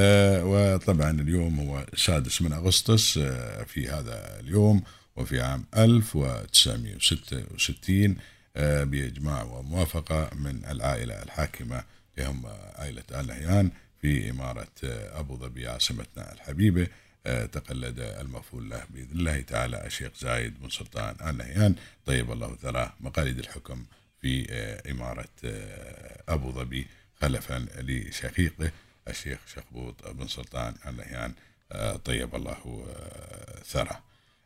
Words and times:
آه، 0.00 0.44
وطبعا 0.44 1.10
اليوم 1.10 1.60
هو 1.60 1.86
السادس 1.92 2.42
من 2.42 2.52
أغسطس 2.52 3.18
آه، 3.18 3.64
في 3.64 3.88
هذا 3.88 4.40
اليوم 4.40 4.82
وفي 5.16 5.40
عام 5.40 5.64
1966 5.76 8.16
آه، 8.56 8.84
بإجماع 8.84 9.42
وموافقة 9.42 10.30
من 10.34 10.64
العائلة 10.64 11.22
الحاكمة 11.22 11.84
هم 12.18 12.46
عائلة 12.76 13.02
آل 13.10 13.26
نهيان 13.26 13.70
في 14.02 14.30
إمارة 14.30 14.68
أبو 14.84 15.36
ظبي 15.36 15.68
عاصمتنا 15.68 16.32
الحبيبة. 16.32 16.86
تقلد 17.52 18.00
المفعول 18.00 18.70
له 18.70 18.84
بإذن 18.90 19.12
الله 19.12 19.40
تعالى 19.40 19.86
الشيخ 19.86 20.10
زايد 20.20 20.60
بن 20.60 20.70
سلطان 20.70 21.16
آل 21.28 21.36
نهيان. 21.36 21.74
طيب 22.06 22.32
الله 22.32 22.56
ثراه 22.62 22.92
مقاليد 23.00 23.38
الحكم 23.38 23.84
في 24.20 24.46
إمارة 24.90 25.28
أبو 26.28 26.52
ظبي 26.52 26.86
خلفا 27.20 27.66
لشقيقه. 27.78 28.70
الشيخ 29.10 29.38
شخبوط 29.54 30.08
بن 30.08 30.28
سلطان 30.28 30.74
اللهيان 30.88 31.32
آه، 31.72 31.96
طيب 31.96 32.34
الله 32.34 32.56
آه، 32.88 33.62
ثرى. 33.64 34.00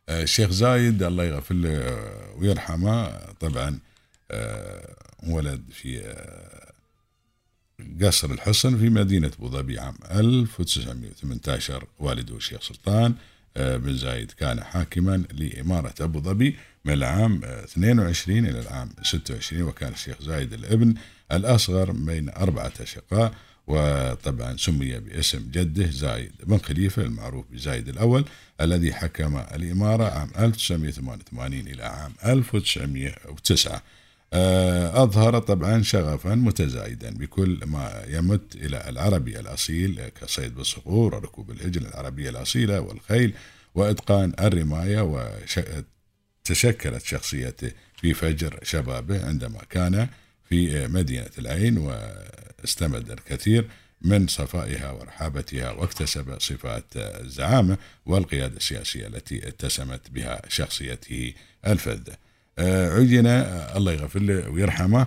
آه، 0.09 0.23
الشيخ 0.23 0.51
زايد 0.51 1.03
الله 1.03 1.25
يغفر 1.25 1.55
له 1.55 1.99
ويرحمه 2.37 3.19
طبعا 3.41 3.79
ولد 5.23 5.63
في 5.73 6.15
قصر 8.03 8.31
الحصن 8.31 8.79
في 8.79 8.89
مدينة 8.89 9.27
أبو 9.39 9.49
ظبي 9.49 9.79
عام 9.79 9.95
1918 10.11 11.85
والده 11.99 12.37
الشيخ 12.37 12.63
سلطان 12.63 13.15
بن 13.57 13.97
زايد 13.97 14.31
كان 14.33 14.65
حاكما 14.65 15.25
لإمارة 15.33 15.95
أبو 16.01 16.21
ظبي 16.21 16.57
من 16.85 16.93
العام 16.93 17.45
22 17.45 18.39
إلى 18.39 18.61
العام 18.61 18.89
26 19.03 19.63
وكان 19.63 19.93
الشيخ 19.93 20.23
زايد 20.23 20.53
الابن 20.53 20.95
الأصغر 21.33 21.91
بين 21.91 22.29
أربعة 22.29 22.73
أشقاء. 22.81 23.35
وطبعا 23.67 24.57
سمي 24.57 24.99
باسم 24.99 25.51
جده 25.53 25.91
زايد 25.91 26.33
بن 26.47 26.59
خليفة 26.59 27.03
المعروف 27.03 27.45
بزايد 27.53 27.89
الأول 27.89 28.25
الذي 28.61 28.93
حكم 28.95 29.37
الإمارة 29.37 30.05
عام 30.05 30.31
1988 30.39 31.61
إلى 31.61 31.83
عام 31.83 32.13
1909 32.27 33.83
آه، 34.35 35.03
أظهر 35.03 35.39
طبعا 35.39 35.83
شغفا 35.83 36.35
متزايدا 36.35 37.11
بكل 37.11 37.61
ما 37.67 38.03
يمت 38.09 38.55
إلى 38.57 38.89
العربي 38.89 39.41
الأصيل 39.41 40.09
كصيد 40.21 40.55
بالصقور 40.55 41.15
وركوب 41.15 41.51
الهجن 41.51 41.87
العربية 41.87 42.31
الأصيلة 42.31 42.81
والخيل 42.81 43.35
وإتقان 43.75 44.33
الرماية 44.41 45.01
وتشكلت 46.45 47.05
شخصيته 47.05 47.71
في 48.01 48.15
فجر 48.15 48.59
شبابه 48.63 49.27
عندما 49.27 49.59
كان 49.71 50.09
في 50.53 50.87
مدينة 50.89 51.31
العين 51.39 51.79
واستمد 51.79 53.11
الكثير 53.11 53.69
من 54.03 54.27
صفائها 54.27 54.91
ورحابتها 54.91 55.71
واكتسب 55.71 56.41
صفات 56.41 56.85
الزعامة 56.97 57.79
والقيادة 58.07 58.57
السياسية 58.57 59.07
التي 59.07 59.49
اتسمت 59.49 60.11
بها 60.11 60.43
شخصيته 60.49 61.33
الفذة. 61.67 62.17
آه، 62.59 62.91
عين 62.91 63.27
الله 63.77 63.93
يغفر 63.93 64.21
له 64.21 64.49
ويرحمه 64.49 65.01
آه، 65.01 65.07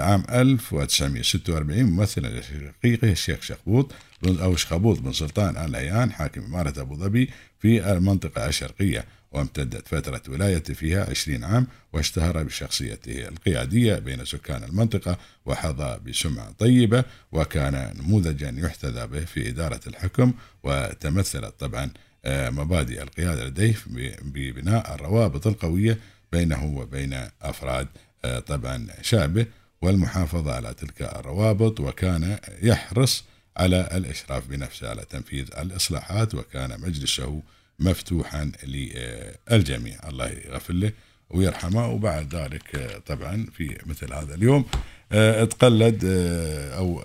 عام 0.00 0.24
1946 0.30 1.84
ممثلا 1.84 2.40
لشقيقه 2.40 3.12
الشيخ 3.12 3.42
شخبوط 3.42 3.92
أو 4.26 4.56
شخبوط 4.56 4.98
بن 4.98 5.12
سلطان 5.12 5.56
آل 5.56 5.76
عيان 5.76 6.12
حاكم 6.12 6.44
إمارة 6.44 6.80
أبو 6.80 6.96
ظبي 6.96 7.30
في 7.58 7.92
المنطقة 7.92 8.48
الشرقية 8.48 9.04
وامتدت 9.32 9.88
فترة 9.88 10.22
ولايته 10.28 10.74
فيها 10.74 11.10
عشرين 11.10 11.44
عام 11.44 11.66
واشتهر 11.92 12.42
بشخصيته 12.42 13.28
القيادية 13.28 13.94
بين 13.94 14.24
سكان 14.24 14.64
المنطقة 14.64 15.18
وحظى 15.46 15.98
بسمعة 16.06 16.52
طيبة 16.52 17.04
وكان 17.32 17.94
نموذجا 17.98 18.54
يحتذى 18.58 19.06
به 19.06 19.24
في 19.24 19.48
إدارة 19.48 19.80
الحكم 19.86 20.32
وتمثلت 20.62 21.54
طبعا 21.60 21.90
آه، 22.24 22.50
مبادئ 22.50 23.02
القيادة 23.02 23.44
لديه 23.44 23.74
ببناء 24.22 24.94
الروابط 24.94 25.46
القوية 25.46 25.98
بينه 26.32 26.64
وبين 26.64 27.28
أفراد 27.42 27.86
آه، 27.86 28.05
طبعا 28.46 28.86
شعبه 29.02 29.46
والمحافظة 29.82 30.54
على 30.54 30.74
تلك 30.74 31.02
الروابط 31.02 31.80
وكان 31.80 32.38
يحرص 32.62 33.24
على 33.56 33.88
الإشراف 33.92 34.46
بنفسه 34.48 34.88
على 34.88 35.04
تنفيذ 35.10 35.46
الإصلاحات 35.58 36.34
وكان 36.34 36.80
مجلسه 36.80 37.42
مفتوحا 37.78 38.52
للجميع. 38.64 40.08
الله 40.08 40.28
يغفر 40.28 40.74
له 40.74 40.92
ويرحمه. 41.30 41.88
وبعد 41.88 42.34
ذلك 42.34 43.00
طبعا 43.06 43.46
في 43.56 43.78
مثل 43.86 44.12
هذا 44.12 44.34
اليوم 44.34 44.64
آه، 45.12 45.44
تقلد 45.44 46.04
آه، 46.04 46.76
أو 46.76 47.04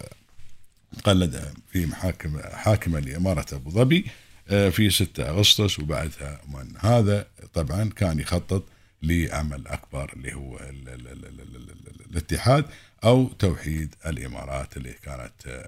تقلد 0.98 1.54
في 1.72 1.86
محاكم 1.86 2.40
حاكمه 2.40 3.00
لإمارة 3.00 3.46
أبو 3.54 3.70
ظبي 3.70 4.06
آه، 4.50 4.70
في 4.70 4.90
6 4.90 5.30
أغسطس. 5.30 5.80
وبعدها 5.80 6.42
من 6.48 6.74
هذا 6.80 7.28
طبعا 7.54 7.90
كان 7.90 8.20
يخطط 8.20 8.64
لعمل 9.04 9.68
أكبر 9.68 10.14
اللي 10.14 10.34
هو 10.34 10.58
ال 10.58 10.90
ال 10.90 11.08
ال 11.08 11.26
ال 11.26 11.42
ال 11.42 11.70
ال 11.72 12.12
الاتحاد 12.12 12.66
أو 13.04 13.28
توحيد 13.28 13.96
الإمارات 14.06 14.78
اللي 14.78 14.94
كانت 14.94 15.66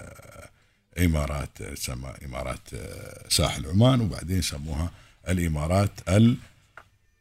إمارات 1.00 1.64
تسمى 1.64 2.14
إمارات 2.26 2.60
ساحل 3.30 3.66
عمان 3.66 4.02
وبعدين 4.02 4.42
سموها 4.42 4.92
الإمارات 5.30 5.92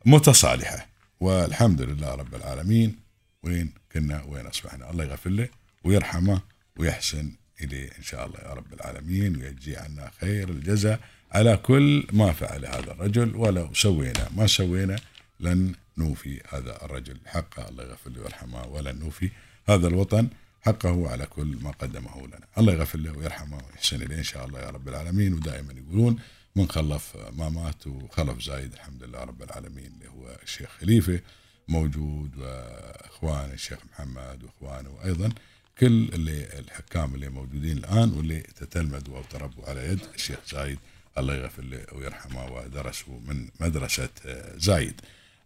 المتصالحة. 0.06 0.86
والحمد 1.20 1.82
لله 1.82 2.14
رب 2.14 2.34
العالمين 2.34 2.96
وين 3.42 3.72
كنا 3.92 4.22
وين 4.22 4.46
أصبحنا. 4.46 4.90
الله 4.90 5.04
يغفر 5.04 5.30
له 5.30 5.48
ويرحمه 5.84 6.40
ويحسن 6.76 7.32
إليه 7.60 7.90
إن 7.98 8.02
شاء 8.02 8.26
الله 8.26 8.38
يا 8.38 8.52
رب 8.54 8.74
العالمين 8.74 9.36
ويجزي 9.36 9.76
عنا 9.76 10.10
خير 10.20 10.48
الجزاء 10.48 11.00
على 11.32 11.56
كل 11.56 12.06
ما 12.12 12.32
فعل 12.32 12.66
هذا 12.66 12.92
الرجل. 12.92 13.36
ولو 13.36 13.74
سوينا 13.74 14.28
ما 14.36 14.46
سوينا 14.46 14.96
لن 15.40 15.74
نوفي 15.98 16.40
هذا 16.48 16.84
الرجل 16.84 17.18
حقه 17.26 17.68
الله 17.68 17.84
يغفر 17.84 18.10
له 18.10 18.20
ويرحمه 18.20 18.66
ولن 18.66 18.98
نوفي 18.98 19.30
هذا 19.68 19.88
الوطن 19.88 20.28
حقه 20.62 21.10
على 21.10 21.26
كل 21.26 21.56
ما 21.62 21.70
قدمه 21.70 22.26
لنا. 22.26 22.46
الله 22.58 22.72
يغفر 22.72 22.98
له 22.98 23.18
ويرحمه 23.18 23.56
ويحسن 23.56 24.02
إليه 24.02 24.18
إن 24.18 24.22
شاء 24.22 24.46
الله 24.46 24.60
يا 24.60 24.70
رب 24.70 24.88
العالمين. 24.88 25.34
ودائما 25.34 25.72
يقولون 25.72 26.18
من 26.56 26.68
خلف 26.68 27.16
ما 27.32 27.48
مات 27.48 27.86
وخلف 27.86 28.42
زايد 28.42 28.72
الحمد 28.72 29.02
لله 29.02 29.18
رب 29.18 29.42
العالمين 29.42 29.86
اللي 29.86 30.08
هو 30.08 30.36
الشيخ 30.42 30.70
خليفة 30.80 31.20
موجود 31.68 32.36
وإخوان 32.36 33.50
الشيخ 33.50 33.78
محمد 33.92 34.44
وإخوانه 34.44 34.90
وأيضا 34.90 35.32
كل 35.78 35.86
اللي 35.86 36.58
الحكام 36.58 37.14
اللي 37.14 37.28
موجودين 37.28 37.76
الآن 37.76 38.12
واللي 38.12 38.40
تتلمذوا 38.40 39.16
أو 39.16 39.22
تربوا 39.22 39.64
على 39.66 39.88
يد 39.88 40.00
الشيخ 40.14 40.38
زايد 40.50 40.78
الله 41.18 41.34
يغفر 41.34 41.62
له 41.62 41.86
ويرحمه 41.92 42.52
ودرسوا 42.52 43.20
من 43.20 43.48
مدرسة 43.60 44.08
زايد. 44.56 45.00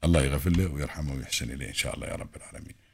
الله 0.07 0.21
يغفر 0.23 0.51
له 0.51 0.67
ويرحمه 0.73 1.15
ويحسن 1.15 1.51
إليه 1.51 1.69
إن 1.69 1.75
شاء 1.75 1.95
الله 1.95 2.07
يا 2.07 2.15
رب 2.15 2.37
العالمين. 2.37 2.86